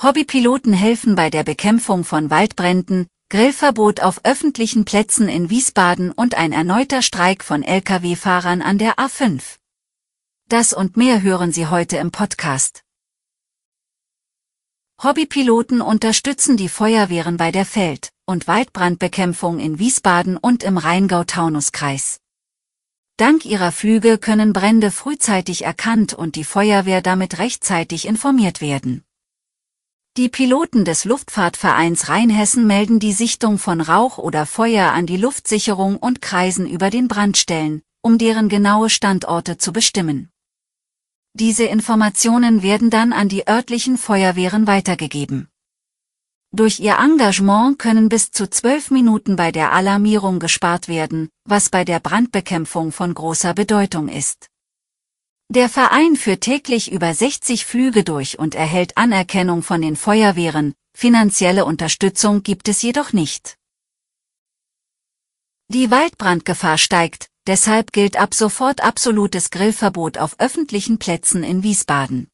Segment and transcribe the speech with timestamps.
[0.00, 6.52] Hobbypiloten helfen bei der Bekämpfung von Waldbränden, Grillverbot auf öffentlichen Plätzen in Wiesbaden und ein
[6.52, 9.56] erneuter Streik von Lkw-Fahrern an der A5.
[10.48, 12.84] Das und mehr hören Sie heute im Podcast.
[15.02, 22.20] Hobbypiloten unterstützen die Feuerwehren bei der Feld- und Waldbrandbekämpfung in Wiesbaden und im Rheingau-Taunus-Kreis.
[23.16, 29.02] Dank ihrer Flüge können Brände frühzeitig erkannt und die Feuerwehr damit rechtzeitig informiert werden.
[30.16, 35.96] Die Piloten des Luftfahrtvereins Rheinhessen melden die Sichtung von Rauch oder Feuer an die Luftsicherung
[35.96, 40.30] und kreisen über den Brandstellen, um deren genaue Standorte zu bestimmen.
[41.34, 45.48] Diese Informationen werden dann an die örtlichen Feuerwehren weitergegeben.
[46.50, 51.84] Durch ihr Engagement können bis zu zwölf Minuten bei der Alarmierung gespart werden, was bei
[51.84, 54.48] der Brandbekämpfung von großer Bedeutung ist.
[55.50, 61.64] Der Verein führt täglich über 60 Flüge durch und erhält Anerkennung von den Feuerwehren, finanzielle
[61.64, 63.56] Unterstützung gibt es jedoch nicht.
[65.68, 72.28] Die Waldbrandgefahr steigt, deshalb gilt ab sofort absolutes Grillverbot auf öffentlichen Plätzen in Wiesbaden.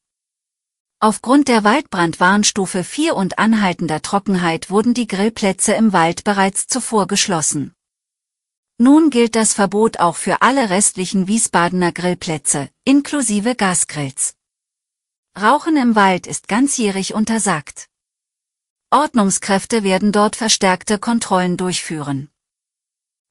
[0.99, 7.75] Aufgrund der Waldbrandwarnstufe 4 und anhaltender Trockenheit wurden die Grillplätze im Wald bereits zuvor geschlossen.
[8.77, 14.35] Nun gilt das Verbot auch für alle restlichen Wiesbadener Grillplätze, inklusive Gasgrills.
[15.41, 17.89] Rauchen im Wald ist ganzjährig untersagt.
[18.91, 22.29] Ordnungskräfte werden dort verstärkte Kontrollen durchführen.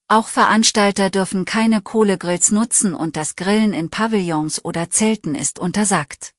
[0.08, 6.34] Auch Veranstalter dürfen keine Kohlegrills nutzen und das Grillen in Pavillons oder Zelten ist untersagt.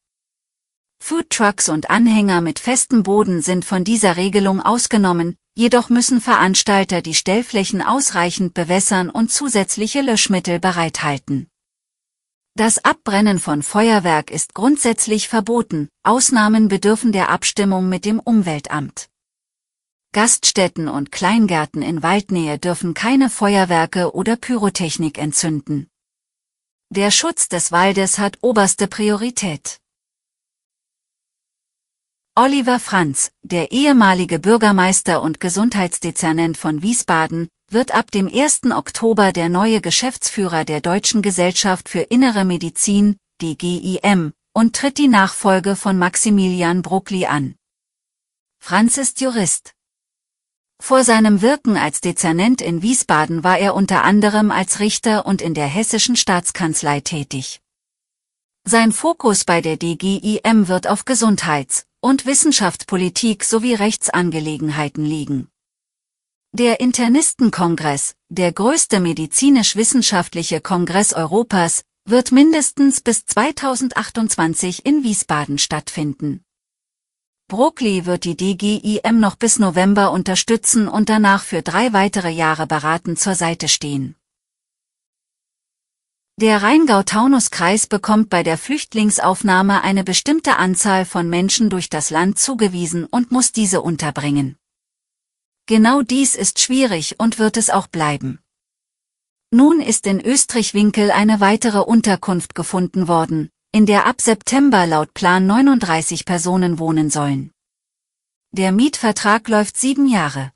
[0.99, 7.15] Foodtrucks und Anhänger mit festem Boden sind von dieser Regelung ausgenommen, jedoch müssen Veranstalter die
[7.15, 11.49] Stellflächen ausreichend bewässern und zusätzliche Löschmittel bereithalten.
[12.57, 19.09] Das Abbrennen von Feuerwerk ist grundsätzlich verboten, Ausnahmen bedürfen der Abstimmung mit dem Umweltamt.
[20.13, 25.89] Gaststätten und Kleingärten in Waldnähe dürfen keine Feuerwerke oder Pyrotechnik entzünden.
[26.91, 29.81] Der Schutz des Waldes hat oberste Priorität.
[32.37, 38.71] Oliver Franz, der ehemalige Bürgermeister und Gesundheitsdezernent von Wiesbaden, wird ab dem 1.
[38.73, 45.77] Oktober der neue Geschäftsführer der Deutschen Gesellschaft für Innere Medizin, DGIM, und tritt die Nachfolge
[45.77, 47.57] von Maximilian Bruckli an.
[48.61, 49.75] Franz ist Jurist.
[50.81, 55.55] Vor seinem Wirken als Dezernent in Wiesbaden war er unter anderem als Richter und in
[55.55, 57.61] der hessischen Staatskanzlei tätig.
[58.67, 65.49] Sein Fokus bei der DGIM wird auf Gesundheits- und Wissenschaftspolitik sowie Rechtsangelegenheiten liegen.
[66.57, 76.45] Der Internistenkongress, der größte medizinisch-wissenschaftliche Kongress Europas, wird mindestens bis 2028 in Wiesbaden stattfinden.
[77.49, 83.19] Brookly wird die DGIM noch bis November unterstützen und danach für drei weitere Jahre beratend
[83.19, 84.15] zur Seite stehen.
[86.41, 93.07] Der Rheingau-Taunus-Kreis bekommt bei der Flüchtlingsaufnahme eine bestimmte Anzahl von Menschen durch das Land zugewiesen
[93.07, 94.57] und muss diese unterbringen.
[95.67, 98.39] Genau dies ist schwierig und wird es auch bleiben.
[99.51, 105.47] Nun ist in Österreich-Winkel eine weitere Unterkunft gefunden worden, in der ab September laut Plan
[105.47, 107.51] 39 Personen wohnen sollen.
[108.53, 110.53] Der Mietvertrag läuft sieben Jahre.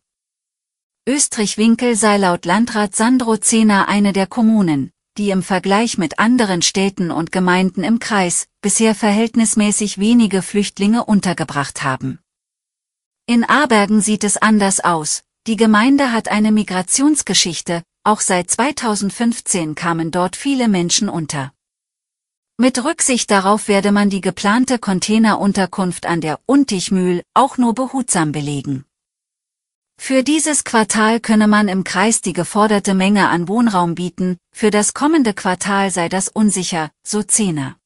[1.08, 7.10] Österreich-Winkel sei laut Landrat Sandro Zehner eine der Kommunen, die im Vergleich mit anderen Städten
[7.10, 12.19] und Gemeinden im Kreis bisher verhältnismäßig wenige Flüchtlinge untergebracht haben.
[13.31, 20.11] In Abergen sieht es anders aus, die Gemeinde hat eine Migrationsgeschichte, auch seit 2015 kamen
[20.11, 21.52] dort viele Menschen unter.
[22.56, 28.87] Mit Rücksicht darauf werde man die geplante Containerunterkunft an der Untichmühl auch nur behutsam belegen.
[30.00, 34.94] Für dieses Quartal könne man im Kreis die geforderte Menge an Wohnraum bieten, für das
[34.94, 37.76] kommende Quartal sei das unsicher, so Zehner.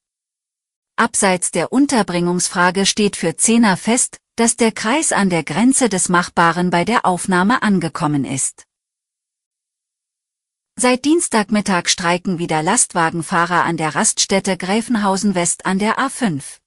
[0.95, 6.71] Abseits der Unterbringungsfrage steht für Zehner fest, dass der Kreis an der Grenze des Machbaren
[6.71, 8.65] bei der Aufnahme angekommen ist.
[10.75, 16.59] Seit Dienstagmittag streiken wieder Lastwagenfahrer an der Raststätte Gräfenhausen West an der A5.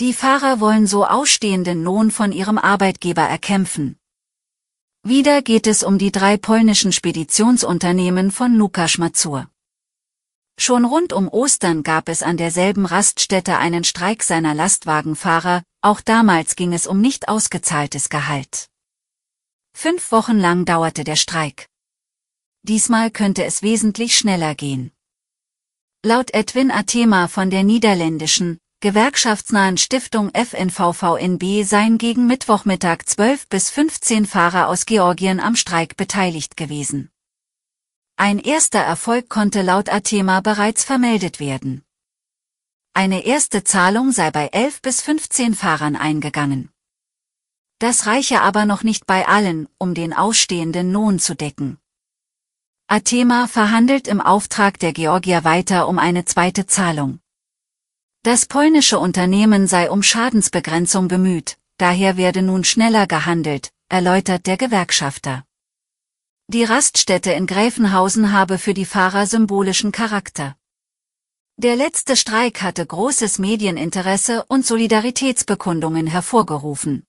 [0.00, 3.96] Die Fahrer wollen so ausstehenden Lohn von ihrem Arbeitgeber erkämpfen.
[5.02, 9.48] Wieder geht es um die drei polnischen Speditionsunternehmen von Lukasz Mazur.
[10.58, 16.56] Schon rund um Ostern gab es an derselben Raststätte einen Streik seiner Lastwagenfahrer, auch damals
[16.56, 18.68] ging es um nicht ausgezahltes Gehalt.
[19.74, 21.68] Fünf Wochen lang dauerte der Streik.
[22.62, 24.92] Diesmal könnte es wesentlich schneller gehen.
[26.02, 34.24] Laut Edwin Atema von der niederländischen, gewerkschaftsnahen Stiftung FNVVNB seien gegen Mittwochmittag 12 bis 15
[34.24, 37.10] Fahrer aus Georgien am Streik beteiligt gewesen.
[38.18, 41.84] Ein erster Erfolg konnte laut Athema bereits vermeldet werden.
[42.94, 46.70] Eine erste Zahlung sei bei 11 bis 15 Fahrern eingegangen.
[47.78, 51.76] Das reiche aber noch nicht bei allen, um den ausstehenden Lohn zu decken.
[52.86, 57.20] Athema verhandelt im Auftrag der Georgier weiter um eine zweite Zahlung.
[58.22, 65.45] Das polnische Unternehmen sei um Schadensbegrenzung bemüht, daher werde nun schneller gehandelt, erläutert der Gewerkschafter.
[66.48, 70.54] Die Raststätte in Gräfenhausen habe für die Fahrer symbolischen Charakter.
[71.56, 77.04] Der letzte Streik hatte großes Medieninteresse und Solidaritätsbekundungen hervorgerufen.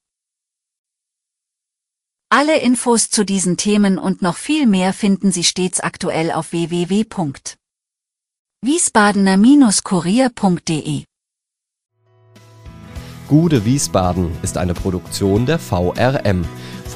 [2.29, 7.05] Alle Infos zu diesen Themen und noch viel mehr finden Sie stets aktuell auf www
[8.61, 11.03] wiesbadener-kurier.de
[13.27, 16.43] Gude Wiesbaden ist eine Produktion der VRM